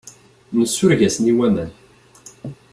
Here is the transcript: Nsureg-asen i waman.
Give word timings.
Nsureg-asen 0.59 1.29
i 1.31 1.33
waman. 1.37 1.69